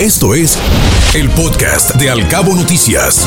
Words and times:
Esto 0.00 0.34
es 0.34 0.58
el 1.14 1.30
podcast 1.30 1.96
de 1.96 2.10
Alcabo 2.10 2.54
Noticias. 2.54 3.26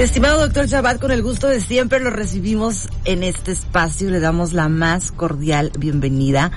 Estimado 0.00 0.40
doctor 0.40 0.66
Chabat, 0.66 1.00
con 1.00 1.12
el 1.12 1.22
gusto 1.22 1.46
de 1.46 1.60
siempre 1.60 2.00
lo 2.00 2.10
recibimos 2.10 2.88
en 3.04 3.22
este 3.22 3.52
espacio. 3.52 4.10
Le 4.10 4.18
damos 4.18 4.52
la 4.52 4.68
más 4.68 5.12
cordial 5.12 5.70
bienvenida 5.78 6.50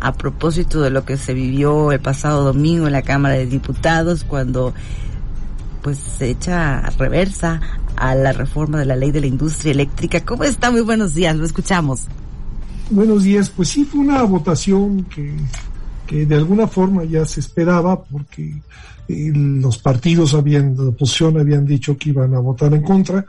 a 0.00 0.12
propósito 0.12 0.82
de 0.82 0.90
lo 0.90 1.06
que 1.06 1.16
se 1.16 1.32
vivió 1.32 1.90
el 1.90 2.00
pasado 2.00 2.44
domingo 2.44 2.86
en 2.86 2.92
la 2.92 3.00
Cámara 3.00 3.36
de 3.36 3.46
Diputados 3.46 4.22
cuando 4.22 4.74
pues 5.80 5.96
se 5.96 6.28
echa 6.28 6.82
reversa 6.98 7.62
a 7.96 8.14
la 8.14 8.32
reforma 8.32 8.78
de 8.78 8.84
la 8.84 8.96
ley 8.96 9.10
de 9.10 9.22
la 9.22 9.26
industria 9.26 9.72
eléctrica. 9.72 10.22
¿Cómo 10.22 10.44
está? 10.44 10.70
Muy 10.70 10.82
buenos 10.82 11.14
días, 11.14 11.34
lo 11.34 11.46
escuchamos. 11.46 12.02
Buenos 12.90 13.22
días, 13.22 13.48
pues 13.48 13.70
sí 13.70 13.86
fue 13.86 14.00
una 14.00 14.22
votación 14.24 15.04
que 15.04 15.34
de 16.12 16.34
alguna 16.34 16.66
forma 16.66 17.04
ya 17.04 17.24
se 17.24 17.40
esperaba 17.40 18.02
porque 18.02 18.60
eh, 19.08 19.32
los 19.34 19.78
partidos 19.78 20.34
habían, 20.34 20.76
de 20.76 20.88
oposición 20.88 21.38
habían 21.38 21.66
dicho 21.66 21.96
que 21.96 22.10
iban 22.10 22.34
a 22.34 22.38
votar 22.38 22.72
en 22.74 22.82
contra, 22.82 23.24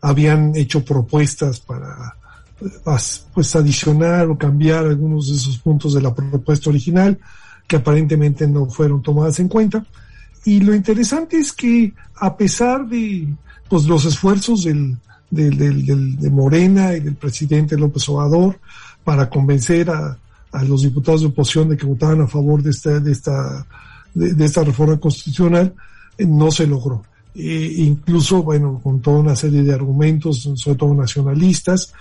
habían 0.00 0.54
hecho 0.54 0.84
propuestas 0.84 1.60
para 1.60 2.16
pues 3.34 3.56
adicionar 3.56 4.28
o 4.28 4.38
cambiar 4.38 4.86
algunos 4.86 5.28
de 5.28 5.36
esos 5.36 5.58
puntos 5.58 5.94
de 5.94 6.00
la 6.00 6.14
propuesta 6.14 6.70
original 6.70 7.18
que 7.66 7.76
aparentemente 7.76 8.46
no 8.46 8.66
fueron 8.66 9.02
tomadas 9.02 9.38
en 9.40 9.48
cuenta. 9.48 9.84
Y 10.44 10.60
lo 10.60 10.74
interesante 10.74 11.38
es 11.38 11.52
que 11.52 11.92
a 12.16 12.36
pesar 12.36 12.86
de 12.86 13.28
pues, 13.68 13.84
los 13.84 14.04
esfuerzos 14.04 14.64
del, 14.64 14.96
del, 15.30 15.56
del, 15.86 16.16
de 16.16 16.30
Morena 16.30 16.94
y 16.94 17.00
del 17.00 17.14
presidente 17.14 17.76
López 17.76 18.08
Obrador 18.08 18.58
para 19.02 19.28
convencer 19.28 19.90
a, 19.90 20.18
a 20.54 20.62
los 20.62 20.82
diputados 20.82 21.22
de 21.22 21.26
oposición 21.26 21.68
de 21.68 21.76
que 21.76 21.84
votaban 21.84 22.20
a 22.20 22.28
favor 22.28 22.62
de 22.62 22.70
esta, 22.70 23.00
de 23.00 23.10
esta, 23.10 23.66
de, 24.14 24.44
esta 24.44 24.62
reforma 24.62 24.98
constitucional, 24.98 25.74
eh, 26.16 26.24
no 26.24 26.50
se 26.52 26.66
logró. 26.66 27.02
E 27.34 27.74
incluso, 27.78 28.44
bueno, 28.44 28.80
con 28.80 29.00
toda 29.00 29.18
una 29.18 29.34
serie 29.34 29.64
de 29.64 29.74
argumentos, 29.74 30.48
sobre 30.54 30.78
todo 30.78 30.94
nacionalistas, 30.94 31.92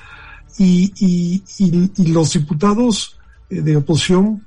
y, 0.60 0.94
y, 1.00 2.08
los 2.12 2.34
diputados 2.34 3.18
eh, 3.50 3.62
de 3.62 3.76
oposición, 3.76 4.46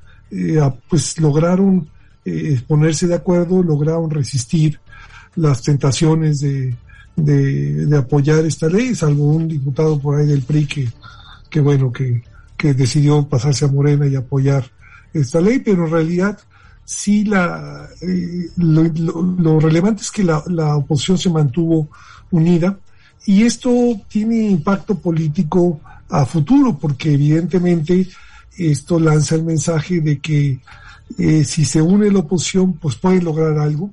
pues 0.89 1.19
lograron 1.19 1.89
ponerse 2.67 3.07
de 3.07 3.15
acuerdo, 3.15 3.63
lograron 3.63 4.11
resistir 4.11 4.81
las 5.37 5.63
tentaciones 5.63 6.41
de, 6.41 6.75
de, 7.15 7.87
de, 7.87 7.97
apoyar 7.97 8.45
esta 8.45 8.69
ley, 8.69 8.95
salvo 8.95 9.25
un 9.27 9.47
diputado 9.47 9.99
por 10.01 10.19
ahí 10.19 10.27
del 10.27 10.43
PRI 10.43 10.67
que, 10.67 10.89
que 11.49 11.61
bueno, 11.61 11.93
que, 11.93 12.23
que 12.57 12.75
decidió 12.75 13.29
pasarse 13.29 13.65
a 13.65 13.69
Morena 13.69 14.07
y 14.07 14.17
apoyar 14.17 14.71
esta 15.13 15.41
ley, 15.41 15.61
pero 15.61 15.87
en 15.87 15.93
realidad 15.93 16.39
sí 16.87 17.25
la 17.25 17.89
eh, 18.01 18.49
lo, 18.57 19.59
relevante 19.61 20.03
es 20.03 20.11
que 20.11 20.23
la, 20.23 20.77
oposición 20.77 21.19
se 21.19 21.31
mantuvo 21.31 21.89
unida 22.31 22.79
y 23.27 23.43
esto 23.43 23.71
tiene 24.09 24.51
impacto 24.51 24.97
político 24.97 25.81
a 26.09 26.25
futuro 26.25 26.79
porque 26.79 27.15
evidentemente 27.15 28.09
esto 28.57 29.01
lanza 29.01 29.35
el 29.35 29.43
mensaje 29.43 30.01
de 30.01 30.21
que 30.21 30.61
eh, 31.19 31.45
si 31.45 31.65
se 31.65 31.83
une 31.83 32.11
la 32.11 32.21
oposición 32.21 32.75
pues 32.75 32.95
pueden 32.95 33.25
lograr 33.25 33.59
algo 33.59 33.91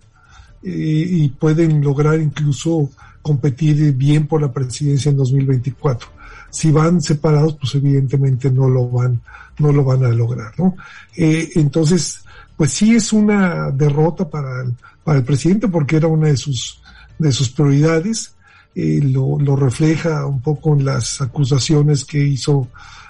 eh, 0.62 1.08
y 1.10 1.30
pueden 1.30 1.82
lograr 1.82 2.22
incluso 2.22 2.92
competir 3.24 3.94
bien 3.94 4.28
por 4.28 4.40
la 4.40 4.52
presidencia 4.52 5.10
en 5.10 5.18
2024 5.18 6.23
si 6.54 6.72
van 6.72 7.02
separados, 7.02 7.58
pues 7.60 7.74
evidentemente 7.76 8.52
no 8.52 8.70
lo 8.70 8.88
van, 8.88 9.20
no 9.58 9.72
lo 9.72 9.84
van 9.84 10.06
a 10.06 10.10
lograr, 10.10 10.54
¿no? 10.58 10.76
Eh, 11.18 11.50
entonces, 11.56 12.24
pues 12.56 12.72
sí 12.72 12.96
es 12.96 13.12
una 13.12 13.72
derrota 13.72 14.30
para 14.30 14.62
el, 14.62 14.76
para 15.04 15.18
el 15.18 15.26
presidente 15.26 15.68
porque 15.68 15.96
era 15.98 16.08
una 16.08 16.28
de 16.28 16.38
sus, 16.38 16.80
de 17.18 17.32
sus 17.32 17.50
prioridades. 17.50 18.36
Eh, 18.76 19.02
lo, 19.04 19.40
lo, 19.40 19.56
refleja 19.56 20.26
un 20.28 20.42
poco 20.42 20.74
en 20.74 20.86
las 20.86 21.22
acusaciones 21.22 22.06
que 22.06 22.20
hizo 22.20 22.68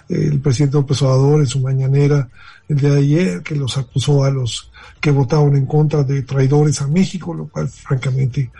el 0.07 0.39
presidente 0.39 0.77
López 0.77 1.01
Obrador 1.01 1.41
en 1.41 1.47
su 1.47 1.59
mañanera 1.59 2.29
el 2.69 2.77
día 2.77 2.91
de 2.91 2.99
ayer, 2.99 3.43
que 3.43 3.55
los 3.55 3.77
acusó 3.77 4.23
a 4.23 4.31
los 4.31 4.71
que 5.01 5.11
votaron 5.11 5.55
en 5.57 5.65
contra 5.65 6.03
de 6.03 6.21
traidores 6.23 6.81
a 6.81 6.87
México, 6.87 7.33
lo 7.33 7.47
cual 7.47 7.67
francamente 7.67 8.51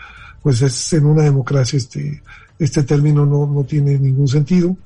pues 0.42 0.60
es 0.60 0.92
en 0.92 1.06
una 1.06 1.22
democracia 1.22 1.78
este 1.78 2.22
este 2.58 2.82
término 2.82 3.26
no, 3.26 3.46
no 3.46 3.64
tiene 3.64 3.98
ningún 3.98 4.28
sentido. 4.28 4.76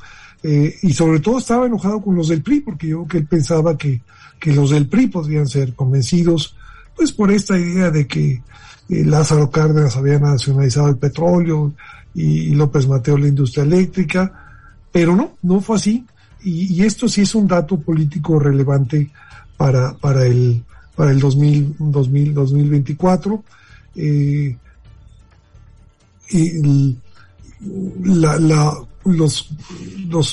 Eh, 0.42 0.76
y 0.82 0.92
sobre 0.92 1.20
todo 1.20 1.38
estaba 1.38 1.66
enojado 1.66 2.00
con 2.00 2.14
los 2.14 2.28
del 2.28 2.42
PRI, 2.42 2.60
porque 2.60 2.88
yo 2.88 3.06
que 3.06 3.18
él 3.18 3.26
pensaba 3.26 3.76
que, 3.76 4.00
que 4.38 4.52
los 4.52 4.70
del 4.70 4.88
PRI 4.88 5.08
podrían 5.08 5.48
ser 5.48 5.74
convencidos, 5.74 6.56
pues 6.96 7.12
por 7.12 7.30
esta 7.30 7.58
idea 7.58 7.90
de 7.90 8.06
que 8.06 8.42
eh, 8.88 9.04
Lázaro 9.04 9.50
Cárdenas 9.50 9.96
había 9.96 10.18
nacionalizado 10.18 10.88
el 10.88 10.96
petróleo 10.96 11.74
y, 12.14 12.54
López 12.54 12.86
Mateo 12.86 13.18
la 13.18 13.28
industria 13.28 13.64
eléctrica, 13.64 14.32
pero 14.92 15.14
no, 15.14 15.36
no 15.42 15.60
fue 15.60 15.76
así. 15.76 16.06
Y, 16.42 16.82
esto 16.84 17.08
sí 17.08 17.22
es 17.22 17.34
un 17.34 17.48
dato 17.48 17.80
político 17.80 18.38
relevante 18.38 19.10
para, 19.56 19.94
para 19.94 20.24
el, 20.24 20.62
para 20.94 21.10
el 21.10 21.18
2000, 21.18 21.76
2000 21.78 22.34
2024. 22.34 23.44
Eh, 23.96 24.56
y, 26.30 26.96
la, 27.60 28.38
la, 28.38 28.72
los, 29.04 29.48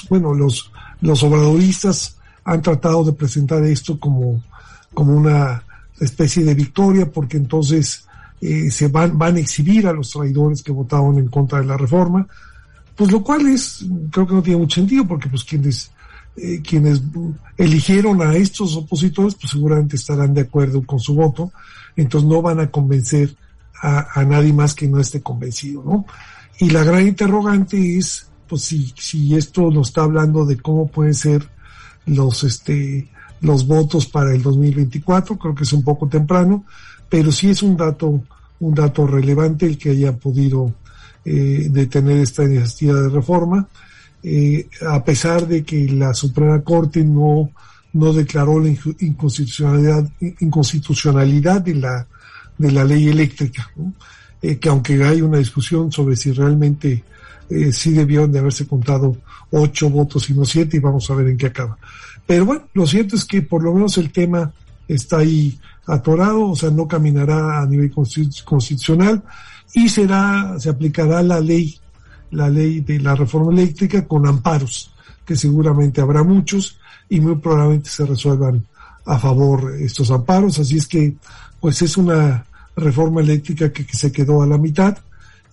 bueno, 0.10 0.34
los, 0.34 0.72
los 1.02 1.24
obradoristas 1.24 2.18
han 2.44 2.62
tratado 2.62 3.04
de 3.04 3.14
presentar 3.14 3.64
esto 3.64 4.00
como, 4.00 4.44
como 4.94 5.14
una 5.14 5.64
especie 6.00 6.44
de 6.44 6.54
victoria, 6.54 7.12
porque 7.12 7.38
entonces 7.38 8.06
eh, 8.42 8.70
se 8.70 8.88
van, 8.90 9.18
van 9.18 9.38
a 9.38 9.40
exhibir 9.40 9.88
a 9.88 9.94
los 9.94 10.12
traidores 10.12 10.62
que 10.62 10.72
votaron 10.72 11.18
en 11.18 11.28
contra 11.28 11.60
de 11.60 11.66
la 11.66 11.78
reforma, 11.78 12.28
pues 12.96 13.12
lo 13.12 13.24
cual 13.24 13.48
es, 13.48 13.86
creo 14.12 14.28
que 14.28 14.34
no 14.34 14.44
tiene 14.44 14.60
mucho 14.60 14.82
sentido, 14.82 15.08
porque 15.08 15.30
pues 15.30 15.44
quienes, 15.44 15.92
eh, 16.38 16.62
quienes 16.62 17.02
eligieron 17.58 18.22
a 18.22 18.36
estos 18.36 18.76
opositores, 18.76 19.36
pues 19.36 19.52
seguramente 19.52 19.96
estarán 19.96 20.34
de 20.34 20.42
acuerdo 20.42 20.86
con 20.86 21.00
su 21.00 21.16
voto, 21.16 21.52
entonces 21.96 22.30
no 22.30 22.42
van 22.42 22.60
a 22.60 22.70
convencer 22.70 23.36
a, 23.82 24.20
a 24.20 24.24
nadie 24.26 24.54
más 24.54 24.74
que 24.74 24.88
no 24.88 25.00
esté 25.00 25.22
convencido, 25.22 25.84
¿no? 25.84 26.06
Y 26.60 26.70
la 26.70 26.84
gran 26.84 27.08
interrogante 27.08 27.98
es, 27.98 28.28
pues 28.48 28.64
si, 28.64 28.94
si 28.98 29.36
esto 29.36 29.70
nos 29.72 29.90
está 29.90 30.04
hablando 30.04 30.46
de 30.46 30.58
cómo 30.58 30.88
pueden 30.88 31.14
ser 31.14 31.50
los, 32.06 32.44
este, 32.44 33.10
los 33.42 33.68
votos 33.68 34.08
para 34.08 34.34
el 34.34 34.42
2024, 34.42 35.38
creo 35.38 35.56
que 35.56 35.64
es 35.64 35.74
un 35.74 35.84
poco 35.84 36.08
temprano, 36.08 36.66
pero 37.10 37.32
sí 37.32 37.50
es 37.50 37.62
un 37.62 37.76
dato, 37.76 38.24
un 38.60 38.74
dato 38.74 39.06
relevante 39.06 39.66
el 39.66 39.78
que 39.78 39.92
haya 39.92 40.16
podido 40.16 40.74
eh, 41.26 41.68
detener 41.70 42.20
esta 42.20 42.44
iniciativa 42.44 43.02
de 43.02 43.10
reforma, 43.10 43.68
eh, 44.24 44.68
a 44.88 45.04
pesar 45.04 45.48
de 45.48 45.64
que 45.64 45.88
la 45.90 46.14
Suprema 46.14 46.62
Corte 46.62 47.04
no, 47.04 47.52
no 47.94 48.14
declaró 48.14 48.60
la 48.60 48.70
inconstitucionalidad, 48.70 50.10
inconstitucionalidad 50.40 51.62
de 51.62 51.76
la, 51.76 52.08
de 52.58 52.72
la 52.72 52.84
ley 52.84 53.10
eléctrica. 53.10 53.70
¿no? 53.76 53.94
Eh, 54.48 54.60
que 54.60 54.70
aunque 54.70 55.04
hay 55.04 55.24
una 55.24 55.40
discusión 55.40 55.92
sobre 55.92 56.16
si 56.16 56.32
realmente 56.32 57.04
eh, 57.50 57.72
sí 57.72 57.94
debieron 57.94 58.32
de 58.32 58.38
haberse 58.38 58.68
contado 58.68 59.18
ocho 59.50 59.90
votos 59.90 60.30
y 60.30 60.36
no 60.36 60.46
siete 60.46 60.78
y 60.78 60.80
vamos 60.80 61.10
a 61.10 61.16
ver 61.16 61.30
en 61.30 61.38
qué 61.38 61.48
acaba. 61.48 61.80
Pero 62.28 62.46
bueno, 62.46 62.62
lo 62.76 62.86
cierto 62.86 63.16
es 63.16 63.26
que 63.26 63.42
por 63.42 63.64
lo 63.64 63.74
menos 63.74 63.98
el 63.98 64.12
tema 64.12 64.54
está 64.88 65.18
ahí 65.18 65.60
atorado, 65.88 66.50
o 66.50 66.56
sea, 66.56 66.70
no 66.70 66.88
caminará 66.88 67.60
a 67.60 67.66
nivel 67.66 67.92
constitucional 67.92 69.24
y 69.74 69.90
será, 69.90 70.60
se 70.60 70.70
aplicará 70.70 71.24
la 71.24 71.40
ley, 71.40 71.80
la 72.30 72.48
ley 72.48 72.82
de 72.82 73.00
la 73.00 73.16
reforma 73.16 73.52
eléctrica 73.52 74.08
con 74.08 74.28
amparos, 74.28 74.94
que 75.26 75.36
seguramente 75.36 76.02
habrá 76.02 76.22
muchos 76.22 76.78
y 77.10 77.20
muy 77.20 77.38
probablemente 77.38 77.90
se 77.90 78.06
resuelvan 78.06 78.64
a 79.06 79.18
favor 79.18 79.74
estos 79.80 80.12
amparos, 80.12 80.60
así 80.60 80.78
es 80.78 80.88
que 80.88 81.16
pues 81.60 81.82
es 81.82 81.98
una 81.98 82.46
reforma 82.76 83.22
eléctrica 83.22 83.72
que, 83.72 83.86
se 83.96 84.12
quedó 84.12 84.42
a 84.42 84.48
la 84.48 84.58
mitad 84.58 84.98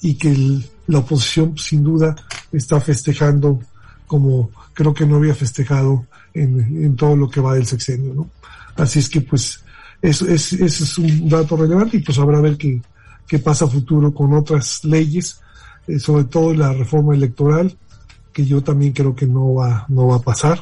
y 0.00 0.14
que 0.14 0.60
la 0.86 0.98
oposición 0.98 1.56
sin 1.56 1.84
duda 1.84 2.16
está 2.52 2.80
festejando 2.80 3.60
como 4.06 4.50
creo 4.74 4.92
que 4.92 5.06
no 5.06 5.16
había 5.16 5.34
festejado 5.34 6.06
en, 6.34 6.96
todo 6.96 7.16
lo 7.16 7.30
que 7.30 7.40
va 7.40 7.54
del 7.54 7.66
sexenio, 7.66 8.14
¿no? 8.14 8.30
Así 8.76 8.98
es 8.98 9.08
que 9.08 9.20
pues 9.20 9.62
eso 10.00 10.26
es, 10.26 10.98
un 10.98 11.28
dato 11.28 11.56
relevante 11.56 11.98
y 11.98 12.00
pues 12.00 12.18
habrá 12.18 12.40
ver 12.40 12.56
qué, 12.56 12.80
qué 13.26 13.38
pasa 13.38 13.66
a 13.66 13.68
futuro 13.68 14.12
con 14.12 14.32
otras 14.32 14.84
leyes, 14.84 15.40
eh, 15.86 15.98
sobre 15.98 16.24
todo 16.24 16.54
la 16.54 16.72
reforma 16.72 17.14
electoral, 17.14 17.76
que 18.32 18.44
yo 18.44 18.62
también 18.62 18.92
creo 18.92 19.14
que 19.14 19.26
no 19.26 19.54
va, 19.54 19.86
no 19.88 20.08
va 20.08 20.16
a 20.16 20.22
pasar 20.22 20.60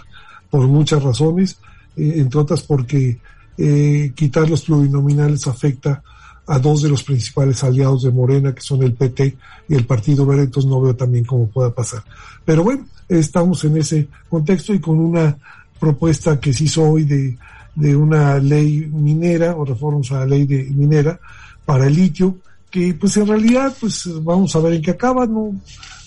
por 0.50 0.66
muchas 0.66 1.02
razones, 1.02 1.58
eh, 1.96 2.14
entre 2.16 2.40
otras 2.40 2.62
porque 2.62 3.18
eh, 3.56 4.12
quitar 4.14 4.48
los 4.48 4.62
plurinominales 4.62 5.46
afecta 5.46 6.02
a 6.50 6.58
dos 6.58 6.82
de 6.82 6.88
los 6.88 7.02
principales 7.02 7.62
aliados 7.64 8.02
de 8.02 8.11
Morena, 8.11 8.55
que 8.55 8.61
son 8.61 8.82
el 8.82 8.94
PT 8.94 9.37
y 9.69 9.75
el 9.75 9.87
Partido 9.87 10.26
Verde, 10.26 10.44
entonces 10.44 10.69
no 10.70 10.81
veo 10.81 10.94
también 10.97 11.25
cómo 11.25 11.49
pueda 11.49 11.73
pasar. 11.73 12.02
Pero 12.44 12.64
bueno, 12.64 12.87
estamos 13.08 13.64
en 13.64 13.76
ese 13.76 14.08
contexto 14.29 14.75
y 14.75 14.81
con 14.81 14.99
una 14.99 15.37
propuesta 15.79 16.38
que 16.38 16.52
se 16.52 16.64
hizo 16.64 16.82
hoy 16.82 17.05
de 17.05 17.38
de 17.75 17.97
una 17.97 18.38
ley 18.38 18.91
minera 18.93 19.56
o 19.56 19.64
reformas 19.64 20.11
a 20.12 20.20
la 20.20 20.26
ley 20.26 20.47
de 20.47 20.64
minera 20.64 21.19
para 21.64 21.87
el 21.87 21.94
litio, 21.94 22.38
que 22.70 22.94
pues 22.94 23.17
en 23.17 23.26
realidad 23.26 23.75
pues 23.79 24.08
vamos 24.23 24.55
a 24.55 24.61
ver 24.61 24.75
en 24.75 24.82
qué 24.82 24.93
acaba, 24.93 25.26
no, 25.26 25.55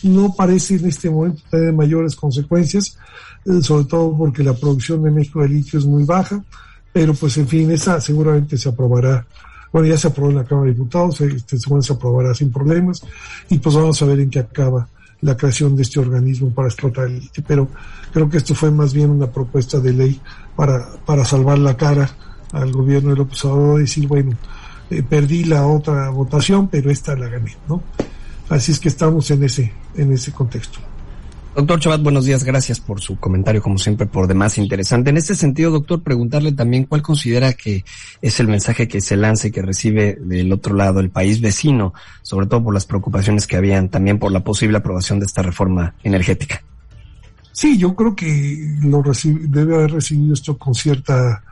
no 0.03 0.33
parece 0.35 0.75
en 0.75 0.87
este 0.87 1.09
momento 1.09 1.41
tener 1.49 1.73
mayores 1.73 2.15
consecuencias, 2.15 2.97
eh, 3.45 3.61
sobre 3.61 3.85
todo 3.85 4.15
porque 4.17 4.43
la 4.43 4.53
producción 4.53 5.03
de 5.03 5.11
México 5.11 5.41
de 5.41 5.49
litio 5.49 5.79
es 5.79 5.85
muy 5.85 6.03
baja, 6.03 6.43
pero 6.91 7.13
pues 7.13 7.37
en 7.37 7.47
fin, 7.47 7.71
esa 7.71 7.99
seguramente 7.99 8.57
se 8.57 8.69
aprobará, 8.69 9.25
bueno 9.73 9.87
ya 9.87 9.97
se 9.97 10.07
aprobó 10.07 10.29
en 10.29 10.37
la 10.37 10.45
Cámara 10.45 10.67
de 10.67 10.73
Diputados, 10.73 11.19
este, 11.19 11.57
seguramente 11.57 11.87
se 11.87 11.93
aprobará 11.93 12.33
sin 12.33 12.51
problemas, 12.51 13.03
y 13.49 13.57
pues 13.57 13.75
vamos 13.75 14.01
a 14.01 14.05
ver 14.05 14.19
en 14.19 14.29
qué 14.29 14.39
acaba 14.39 14.87
la 15.21 15.35
creación 15.35 15.75
de 15.75 15.81
este 15.81 15.99
organismo 15.99 16.51
para 16.51 16.67
explotar 16.67 17.07
el 17.07 17.19
litio, 17.19 17.43
pero 17.47 17.67
creo 18.13 18.29
que 18.29 18.37
esto 18.37 18.53
fue 18.53 18.71
más 18.71 18.93
bien 18.93 19.09
una 19.09 19.27
propuesta 19.27 19.79
de 19.79 19.93
ley 19.93 20.21
para, 20.55 20.91
para 21.05 21.25
salvar 21.25 21.57
la 21.57 21.75
cara 21.75 22.09
al 22.51 22.71
gobierno 22.71 23.09
de 23.09 23.15
López 23.15 23.43
Obrador 23.45 23.79
decir, 23.79 24.07
bueno, 24.07 24.37
eh, 24.89 25.01
perdí 25.01 25.45
la 25.45 25.65
otra 25.65 26.09
votación, 26.09 26.67
pero 26.67 26.91
esta 26.91 27.15
la 27.15 27.27
gané, 27.27 27.57
¿no? 27.67 27.81
Así 28.49 28.71
es 28.71 28.79
que 28.79 28.89
estamos 28.89 29.31
en 29.31 29.43
ese, 29.43 29.73
en 29.95 30.13
ese 30.13 30.31
contexto. 30.31 30.79
Doctor 31.55 31.79
Chabat, 31.79 32.01
buenos 32.01 32.25
días. 32.25 32.43
Gracias 32.43 32.79
por 32.79 32.99
su 32.99 33.17
comentario, 33.17 33.61
como 33.61 33.77
siempre, 33.77 34.07
por 34.07 34.25
demás 34.27 34.57
interesante. 34.57 35.11
En 35.11 35.17
este 35.17 35.35
sentido, 35.35 35.69
doctor, 35.69 36.01
preguntarle 36.01 36.51
también 36.51 36.85
cuál 36.85 37.03
considera 37.03 37.53
que 37.53 37.85
es 38.23 38.39
el 38.39 38.47
mensaje 38.47 38.87
que 38.87 39.01
se 39.01 39.15
lanza 39.15 39.47
y 39.47 39.51
que 39.51 39.61
recibe 39.61 40.17
del 40.19 40.51
otro 40.51 40.75
lado 40.75 40.99
el 40.99 41.11
país 41.11 41.41
vecino, 41.41 41.93
sobre 42.23 42.47
todo 42.47 42.63
por 42.63 42.73
las 42.73 42.87
preocupaciones 42.87 43.45
que 43.45 43.55
habían 43.55 43.89
también 43.89 44.17
por 44.17 44.31
la 44.31 44.39
posible 44.39 44.77
aprobación 44.79 45.19
de 45.19 45.27
esta 45.27 45.43
reforma 45.43 45.93
energética. 46.03 46.63
Sí, 47.51 47.77
yo 47.77 47.95
creo 47.95 48.15
que 48.15 48.77
lo 48.81 49.03
debe 49.23 49.75
haber 49.75 49.91
recibido 49.91 50.33
esto 50.33 50.57
con 50.57 50.73
cierta 50.73 51.43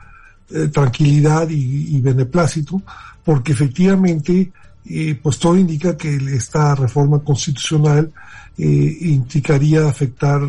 eh, 0.50 0.66
tranquilidad 0.66 1.48
y, 1.48 2.00
beneplácito, 2.00 2.82
porque 3.24 3.52
efectivamente, 3.52 4.50
eh, 4.84 5.18
pues 5.22 5.38
todo 5.38 5.56
indica 5.56 5.96
que 5.96 6.14
esta 6.34 6.74
reforma 6.74 7.20
constitucional 7.20 8.12
eh, 8.58 8.98
implicaría 9.00 9.88
afectar 9.88 10.42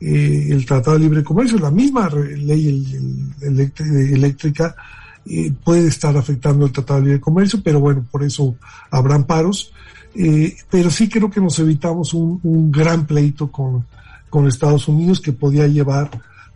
eh, 0.00 0.46
el 0.50 0.64
Tratado 0.64 0.96
de 0.96 1.04
Libre 1.04 1.24
Comercio. 1.24 1.58
La 1.58 1.70
misma 1.70 2.08
ley 2.08 2.86
eléctrica 3.40 4.76
eh, 5.26 5.52
puede 5.64 5.88
estar 5.88 6.16
afectando 6.16 6.66
el 6.66 6.72
Tratado 6.72 7.00
de 7.00 7.06
Libre 7.06 7.20
Comercio, 7.20 7.60
pero 7.62 7.80
bueno, 7.80 8.06
por 8.10 8.22
eso 8.22 8.54
habrán 8.90 9.24
paros. 9.24 9.72
pero 10.70 10.90
sí 10.90 11.08
creo 11.08 11.30
que 11.30 11.40
nos 11.40 11.58
evitamos 11.58 12.14
un, 12.14 12.70
gran 12.70 13.06
pleito 13.06 13.50
con, 13.50 13.84
con 14.28 14.46
Estados 14.46 14.86
Unidos 14.88 15.20
que 15.20 15.32
podía 15.32 15.66
llevar 15.66 16.10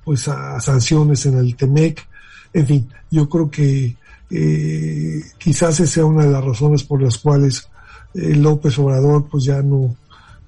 pues 0.05 0.29
a, 0.29 0.61
sanciones 0.61 1.27
en 1.27 1.39
el 1.39 1.57
TEMEC. 1.57 2.07
En 2.53 2.67
fin, 2.67 2.89
yo 3.11 3.29
creo 3.29 3.51
que 3.51 3.97
quizás 4.29 5.81
esa 5.81 5.87
sea 5.87 6.05
una 6.07 6.25
de 6.25 6.33
las 6.33 6.45
razones 6.45 6.83
por 6.83 7.03
las 7.03 7.19
cuales 7.19 7.69
López 8.15 8.79
Obrador 8.79 9.29
pues 9.31 9.45
ya 9.45 9.63
no, 9.63 9.95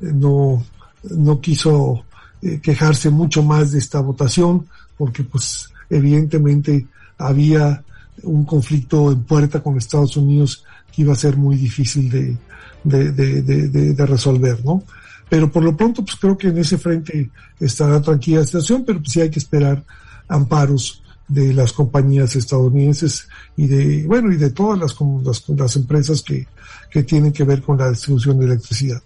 no, 0.00 0.64
no 1.10 1.40
quiso 1.40 2.04
eh, 2.42 2.60
quejarse 2.60 3.10
mucho 3.10 3.42
más 3.42 3.72
de 3.72 3.78
esta 3.78 4.00
votación, 4.00 4.66
porque 4.96 5.24
pues 5.24 5.70
evidentemente 5.88 6.86
había 7.18 7.82
un 8.22 8.44
conflicto 8.44 9.10
en 9.10 9.22
puerta 9.22 9.62
con 9.62 9.76
Estados 9.76 10.16
Unidos 10.16 10.64
que 10.92 11.02
iba 11.02 11.12
a 11.12 11.16
ser 11.16 11.36
muy 11.36 11.56
difícil 11.56 12.10
de, 12.10 12.36
de, 12.84 13.12
de, 13.42 13.68
de, 13.94 14.06
resolver, 14.06 14.64
¿no? 14.64 14.82
Pero 15.28 15.50
por 15.50 15.64
lo 15.64 15.76
pronto, 15.76 16.04
pues 16.04 16.16
creo 16.16 16.36
que 16.36 16.48
en 16.48 16.58
ese 16.58 16.78
frente 16.78 17.30
estará 17.58 18.00
tranquila 18.00 18.40
la 18.40 18.46
situación, 18.46 18.84
pero 18.86 19.00
pues 19.00 19.12
sí 19.12 19.20
hay 19.20 19.30
que 19.30 19.38
esperar 19.38 19.82
amparos 20.28 21.02
de 21.28 21.52
las 21.52 21.72
compañías 21.72 22.36
estadounidenses 22.36 23.28
y 23.56 23.66
de, 23.66 24.06
bueno, 24.06 24.32
y 24.32 24.36
de 24.36 24.50
todas 24.50 24.78
las, 24.78 24.96
las, 25.24 25.48
las 25.48 25.76
empresas 25.76 26.22
que, 26.22 26.46
que 26.90 27.02
tienen 27.02 27.32
que 27.32 27.44
ver 27.44 27.62
con 27.62 27.78
la 27.78 27.90
distribución 27.90 28.38
de 28.38 28.46
electricidad. 28.46 29.02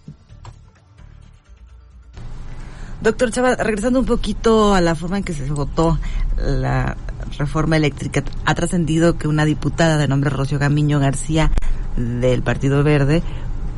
Doctor 3.01 3.31
Chava, 3.31 3.55
regresando 3.55 3.99
un 3.99 4.05
poquito 4.05 4.75
a 4.75 4.81
la 4.81 4.93
forma 4.93 5.17
en 5.17 5.23
que 5.23 5.33
se 5.33 5.49
votó 5.51 5.97
la 6.37 6.95
reforma 7.39 7.77
eléctrica, 7.77 8.23
ha 8.45 8.53
trascendido 8.53 9.17
que 9.17 9.27
una 9.27 9.45
diputada 9.45 9.97
de 9.97 10.07
nombre 10.07 10.29
Rocío 10.29 10.59
Gamiño 10.59 10.99
García 10.99 11.51
del 11.97 12.43
Partido 12.43 12.83
Verde 12.83 13.23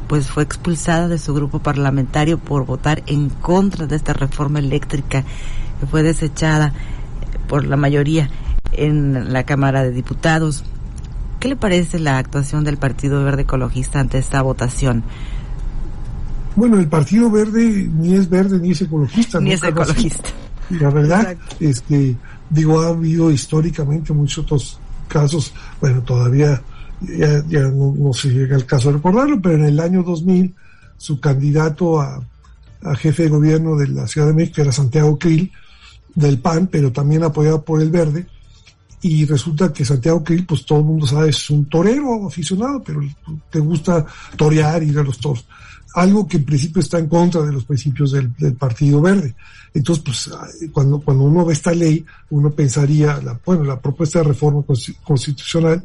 pues 0.09 0.27
fue 0.27 0.43
expulsada 0.43 1.07
de 1.07 1.17
su 1.17 1.33
grupo 1.33 1.59
parlamentario 1.59 2.37
por 2.37 2.65
votar 2.65 3.01
en 3.07 3.29
contra 3.29 3.87
de 3.87 3.95
esta 3.95 4.11
reforma 4.11 4.59
eléctrica 4.59 5.23
que 5.79 5.85
fue 5.87 6.03
desechada 6.03 6.73
por 7.53 7.67
la 7.67 7.77
mayoría 7.77 8.31
en 8.71 9.31
la 9.31 9.43
Cámara 9.43 9.83
de 9.83 9.91
Diputados. 9.91 10.63
¿Qué 11.39 11.49
le 11.49 11.55
parece 11.55 11.99
la 11.99 12.17
actuación 12.17 12.63
del 12.63 12.77
Partido 12.77 13.23
Verde 13.23 13.43
Ecologista 13.43 13.99
ante 13.99 14.17
esta 14.17 14.41
votación? 14.41 15.03
Bueno, 16.55 16.79
el 16.79 16.87
Partido 16.87 17.29
Verde 17.29 17.87
ni 17.95 18.15
es 18.15 18.27
verde 18.27 18.57
ni 18.57 18.71
es 18.71 18.81
ecologista. 18.81 19.39
Ni 19.39 19.51
es 19.51 19.61
ecologista. 19.61 20.29
la 20.71 20.89
verdad 20.89 21.37
es 21.59 21.81
que, 21.81 22.15
digo, 22.49 22.81
ha 22.81 22.87
habido 22.87 23.29
históricamente 23.29 24.13
muchos 24.13 24.45
otros 24.45 24.79
casos, 25.07 25.53
bueno, 25.79 26.01
todavía 26.01 26.59
ya, 27.01 27.45
ya 27.47 27.67
no, 27.67 28.11
se 28.13 28.29
llega 28.29 28.55
el 28.55 28.65
caso 28.65 28.89
de 28.89 28.95
recordarlo, 28.95 29.39
pero 29.39 29.57
en 29.57 29.65
el 29.65 29.79
año 29.79 30.01
2000 30.01 30.55
su 30.97 31.19
candidato 31.19 32.01
a, 32.01 32.19
a 32.81 32.95
jefe 32.95 33.21
de 33.21 33.29
gobierno 33.29 33.75
de 33.75 33.89
la 33.89 34.07
Ciudad 34.07 34.25
de 34.25 34.33
México 34.33 34.63
era 34.63 34.71
Santiago 34.71 35.19
Krill, 35.19 35.51
del 36.15 36.39
PAN, 36.39 36.67
pero 36.71 36.91
también 36.91 37.23
apoyado 37.23 37.63
por 37.63 37.81
el 37.81 37.89
Verde, 37.89 38.27
y 39.01 39.25
resulta 39.25 39.73
que 39.73 39.83
Santiago 39.83 40.23
Krill, 40.23 40.45
pues 40.45 40.65
todo 40.65 40.79
el 40.79 40.85
mundo 40.85 41.05
sabe, 41.05 41.29
es 41.29 41.49
un 41.49 41.65
torero 41.65 42.25
aficionado, 42.25 42.81
pero 42.81 43.01
te 43.49 43.59
gusta 43.59 44.05
torear 44.37 44.81
ir 44.81 44.97
a 44.97 45.03
los 45.03 45.19
toros 45.19 45.45
algo 45.93 46.27
que 46.27 46.37
en 46.37 46.45
principio 46.45 46.81
está 46.81 46.97
en 46.97 47.07
contra 47.07 47.41
de 47.41 47.51
los 47.51 47.65
principios 47.65 48.11
del, 48.11 48.31
Partido 48.57 49.01
Verde. 49.01 49.35
Entonces, 49.73 50.03
pues, 50.03 50.29
cuando, 50.71 50.99
cuando 50.99 51.23
uno 51.23 51.45
ve 51.45 51.53
esta 51.53 51.73
ley, 51.73 52.03
uno 52.31 52.51
pensaría, 52.51 53.19
la, 53.21 53.39
bueno, 53.45 53.63
la 53.63 53.79
propuesta 53.79 54.19
de 54.19 54.25
reforma 54.25 54.63
constitucional, 55.03 55.83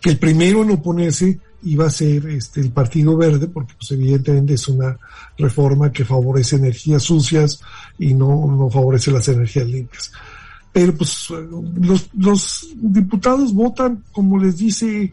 que 0.00 0.10
el 0.10 0.18
primero 0.18 0.62
en 0.62 0.70
oponerse 0.70 1.38
iba 1.62 1.86
a 1.86 1.90
ser 1.90 2.26
este, 2.28 2.60
el 2.60 2.70
Partido 2.70 3.16
Verde, 3.16 3.48
porque 3.48 3.74
pues 3.76 3.90
evidentemente 3.90 4.54
es 4.54 4.68
una 4.68 4.96
reforma 5.36 5.90
que 5.90 6.04
favorece 6.04 6.56
energías 6.56 7.02
sucias 7.02 7.60
y 7.98 8.14
no, 8.14 8.46
no 8.46 8.70
favorece 8.70 9.10
las 9.10 9.26
energías 9.28 9.66
limpias. 9.66 10.12
Pero 10.72 10.94
pues 10.94 11.28
los, 11.30 12.08
los 12.16 12.68
diputados 12.76 13.52
votan 13.52 14.04
como 14.12 14.38
les 14.38 14.58
dice 14.58 15.12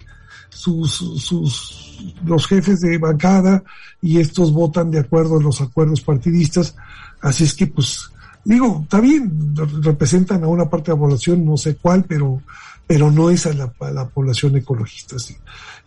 sus, 0.50 0.92
sus, 0.92 1.98
los 2.26 2.48
jefes 2.48 2.82
de 2.82 2.98
bancada 2.98 3.64
y 4.02 4.20
estos 4.20 4.52
votan 4.54 4.92
de 4.92 5.00
acuerdo 5.00 5.38
a 5.38 5.44
los 5.44 5.62
acuerdos 5.62 6.02
partidistas. 6.02 6.76
Así 7.22 7.44
es 7.44 7.54
que, 7.54 7.68
pues, 7.68 8.10
digo, 8.46 8.82
está 8.84 9.02
bien, 9.02 9.54
representan 9.82 10.44
a 10.44 10.48
una 10.48 10.70
parte 10.70 10.92
de 10.92 10.98
la 10.98 11.02
población, 11.02 11.44
no 11.44 11.58
sé 11.58 11.76
cuál, 11.76 12.06
pero, 12.06 12.42
pero 12.88 13.12
no 13.12 13.30
es 13.30 13.46
a 13.46 13.54
la, 13.54 13.74
la 13.92 14.08
población 14.08 14.56
ecologista. 14.56 15.20
Sí. 15.20 15.36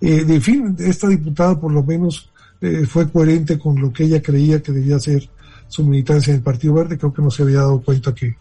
Eh, 0.01 0.25
en 0.29 0.43
fin, 0.43 0.77
esta 0.79 1.09
diputada 1.09 1.59
por 1.59 1.73
lo 1.73 1.83
menos 1.83 2.31
eh, 2.61 2.85
fue 2.87 3.11
coherente 3.11 3.59
con 3.59 3.81
lo 3.81 3.93
que 3.93 4.05
ella 4.05 4.21
creía 4.21 4.63
que 4.63 4.73
debía 4.73 4.99
ser 4.99 5.29
su 5.69 5.85
militancia 5.85 6.33
en 6.33 6.39
el 6.39 6.43
Partido 6.43 6.75
Verde. 6.75 6.99
Creo 6.99 7.13
que 7.13 7.23
no 7.23 7.31
se 7.31 7.43
había 7.43 7.59
dado 7.59 7.81
cuenta 7.81 8.15
que, 8.15 8.37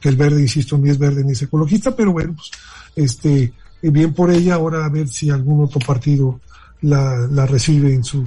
que 0.00 0.08
el 0.08 0.16
verde, 0.16 0.42
insisto, 0.42 0.76
ni 0.76 0.90
es 0.90 0.98
verde 0.98 1.24
ni 1.24 1.32
es 1.32 1.42
ecologista, 1.42 1.94
pero 1.94 2.12
bueno, 2.12 2.34
pues, 2.34 2.50
este, 2.94 3.52
bien 3.82 4.12
por 4.12 4.30
ella, 4.30 4.54
ahora 4.54 4.84
a 4.84 4.88
ver 4.88 5.08
si 5.08 5.30
algún 5.30 5.64
otro 5.64 5.80
partido 5.86 6.40
la, 6.82 7.26
la 7.30 7.46
recibe 7.46 7.94
en 7.94 8.04
su, 8.04 8.24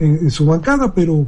en, 0.00 0.30
su 0.30 0.46
bancada, 0.46 0.92
pero, 0.92 1.26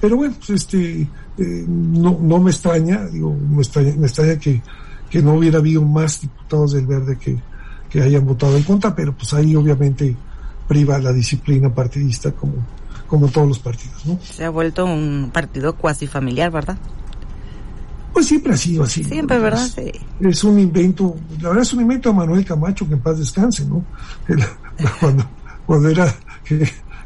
pero 0.00 0.16
bueno, 0.16 0.34
pues 0.38 0.50
este, 0.50 1.02
eh, 1.02 1.64
no, 1.68 2.18
no 2.20 2.38
me 2.38 2.50
extraña, 2.50 3.06
digo, 3.06 3.34
me 3.34 3.62
extraña, 3.62 3.94
me 3.96 4.06
extraña 4.06 4.38
que, 4.38 4.62
que 5.10 5.22
no 5.22 5.34
hubiera 5.34 5.58
habido 5.58 5.82
más 5.82 6.20
diputados 6.20 6.72
del 6.72 6.86
Verde 6.86 7.18
que, 7.18 7.38
que 7.90 8.02
hayan 8.02 8.26
votado 8.26 8.56
en 8.56 8.62
contra, 8.62 8.94
pero 8.94 9.12
pues 9.12 9.32
ahí 9.34 9.56
obviamente 9.56 10.14
priva 10.66 10.98
la 10.98 11.12
disciplina 11.12 11.74
partidista 11.74 12.32
como, 12.32 12.54
como 13.06 13.28
todos 13.28 13.48
los 13.48 13.58
partidos, 13.58 14.06
¿no? 14.06 14.18
Se 14.22 14.44
ha 14.44 14.50
vuelto 14.50 14.84
un 14.84 15.30
partido 15.32 15.74
cuasi 15.74 16.06
familiar, 16.06 16.50
¿verdad? 16.50 16.76
Pues 18.12 18.26
siempre 18.26 18.52
ha 18.52 18.56
sido 18.56 18.84
así. 18.84 19.04
Siempre, 19.04 19.38
¿verdad? 19.38 19.66
Sí. 19.66 19.92
Es 20.20 20.44
un 20.44 20.58
invento, 20.58 21.16
la 21.40 21.48
verdad 21.48 21.62
es 21.62 21.72
un 21.72 21.82
invento 21.82 22.10
a 22.10 22.12
Manuel 22.12 22.44
Camacho 22.44 22.86
que 22.86 22.94
en 22.94 23.00
paz 23.00 23.18
descanse, 23.18 23.64
¿no? 23.64 23.84
cuando, 25.00 25.24
cuando 25.66 25.88
era 25.88 26.14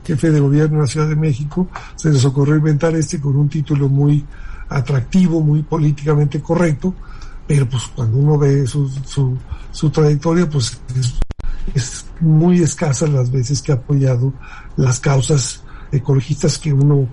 jefe 0.05 0.31
de 0.31 0.41
gobierno 0.41 0.77
de 0.77 0.83
la 0.83 0.89
Ciudad 0.89 1.09
de 1.09 1.17
México, 1.17 1.69
se 1.97 2.11
les 2.11 2.25
ocurrió 2.25 2.57
inventar 2.57 2.95
este 2.97 3.21
con 3.21 3.37
un 3.37 3.49
título 3.49 3.89
muy 3.89 4.25
atractivo, 4.69 5.41
muy 5.41 5.63
políticamente 5.63 6.41
correcto, 6.41 6.95
pero 7.47 7.69
pues 7.69 7.85
cuando 7.95 8.19
uno 8.19 8.39
ve 8.39 8.67
su, 8.67 8.89
su, 8.89 9.37
su 9.71 9.91
trayectoria, 9.91 10.49
pues 10.49 10.81
es, 11.75 12.07
muy 12.21 12.63
escasa 12.63 13.07
las 13.07 13.31
veces 13.31 13.61
que 13.61 13.73
ha 13.73 13.77
apoyado 13.77 14.33
las 14.77 15.01
causas 15.01 15.63
ecologistas 15.91 16.57
que 16.59 16.73
uno 16.73 17.09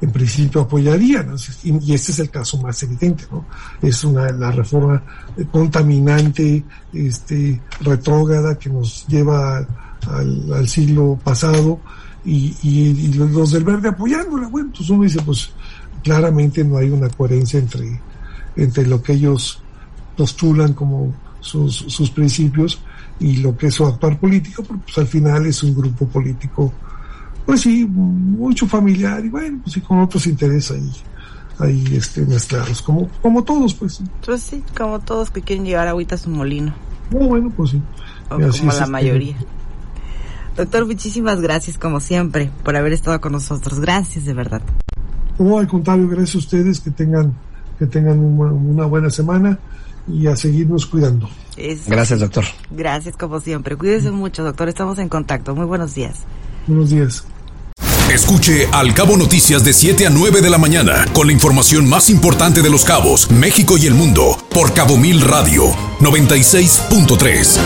en 0.00 0.10
principio 0.10 0.62
apoyarían. 0.62 1.36
Y, 1.62 1.92
este 1.92 2.12
es 2.12 2.18
el 2.18 2.30
caso 2.30 2.60
más 2.60 2.82
evidente, 2.82 3.24
¿no? 3.30 3.44
Es 3.82 4.04
una 4.04 4.30
la 4.30 4.50
reforma 4.50 5.02
contaminante, 5.50 6.64
este, 6.92 7.60
retrógrada 7.80 8.58
que 8.58 8.70
nos 8.70 9.06
lleva 9.06 9.66
al, 10.10 10.68
siglo 10.68 11.18
pasado 11.22 11.80
y, 12.24 12.56
y, 12.62 13.12
los 13.14 13.50
del 13.52 13.64
verde 13.64 13.88
apoyándola. 13.88 14.48
Bueno, 14.48 14.70
pues 14.76 14.88
uno 14.90 15.04
dice, 15.04 15.20
pues 15.24 15.50
claramente 16.02 16.64
no 16.64 16.78
hay 16.78 16.90
una 16.90 17.08
coherencia 17.08 17.58
entre, 17.58 18.00
entre 18.56 18.86
lo 18.86 19.02
que 19.02 19.12
ellos 19.12 19.62
postulan 20.16 20.72
como 20.72 21.14
sus, 21.40 21.76
sus 21.76 22.10
principios 22.10 22.80
y 23.20 23.36
lo 23.36 23.56
que 23.56 23.68
es 23.68 23.74
su 23.74 23.84
actuar 23.84 24.18
político, 24.18 24.62
porque 24.62 24.82
pues 24.84 24.98
al 24.98 25.06
final 25.06 25.46
es 25.46 25.62
un 25.62 25.74
grupo 25.74 26.06
político 26.06 26.72
pues 27.44 27.60
sí, 27.60 27.84
mucho 27.86 28.66
familiar 28.66 29.24
y 29.24 29.28
bueno, 29.28 29.58
pues 29.62 29.74
sí, 29.74 29.80
con 29.80 30.00
otros 30.00 30.26
intereses 30.26 30.70
ahí, 30.70 30.92
ahí 31.58 31.96
este, 31.96 32.22
mezclados, 32.22 32.80
como, 32.80 33.08
como 33.20 33.44
todos, 33.44 33.74
pues. 33.74 34.00
Pues 34.24 34.42
sí, 34.42 34.62
como 34.76 35.00
todos 35.00 35.30
que 35.30 35.42
quieren 35.42 35.66
llevar 35.66 35.88
agüita 35.88 36.14
a 36.14 36.18
su 36.18 36.30
molino. 36.30 36.74
No, 37.10 37.28
bueno, 37.28 37.52
pues 37.54 37.70
sí. 37.70 37.82
como 38.28 38.40
la 38.40 38.48
este, 38.48 38.86
mayoría. 38.86 39.36
Doctor, 40.56 40.86
muchísimas 40.86 41.40
gracias 41.40 41.78
como 41.78 41.98
siempre 42.00 42.50
por 42.62 42.76
haber 42.76 42.92
estado 42.92 43.20
con 43.20 43.32
nosotros. 43.32 43.80
Gracias, 43.80 44.24
de 44.24 44.34
verdad. 44.34 44.62
No, 45.38 45.58
al 45.58 45.66
contrario, 45.66 46.08
gracias 46.08 46.36
a 46.36 46.38
ustedes, 46.38 46.80
que 46.80 46.90
tengan, 46.90 47.34
que 47.78 47.86
tengan 47.86 48.20
una, 48.20 48.86
buena 48.86 49.10
semana 49.10 49.58
y 50.06 50.26
a 50.28 50.36
seguirnos 50.36 50.86
cuidando. 50.86 51.28
Gracias, 51.86 52.20
doctor. 52.20 52.44
Gracias, 52.70 53.16
como 53.16 53.40
siempre. 53.40 53.76
Cuídese 53.76 54.12
mucho, 54.12 54.44
doctor. 54.44 54.68
Estamos 54.68 54.98
en 54.98 55.08
contacto. 55.08 55.54
Muy 55.56 55.66
buenos 55.66 55.94
días. 55.94 56.18
Buenos 56.66 56.90
días. 56.90 57.24
Escuche 58.12 58.68
Al 58.70 58.94
Cabo 58.94 59.16
Noticias 59.16 59.64
de 59.64 59.72
7 59.72 60.06
a 60.06 60.10
9 60.10 60.40
de 60.40 60.50
la 60.50 60.58
mañana 60.58 61.06
con 61.14 61.26
la 61.26 61.32
información 61.32 61.88
más 61.88 62.10
importante 62.10 62.62
de 62.62 62.70
los 62.70 62.84
cabos, 62.84 63.30
México 63.30 63.76
y 63.78 63.86
el 63.86 63.94
mundo 63.94 64.36
por 64.52 64.72
Cabo 64.72 64.96
Mil 64.98 65.20
Radio 65.22 65.64
96.3. 66.00 67.58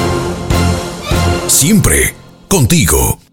Siempre 1.48 2.17
contigo. 2.48 3.27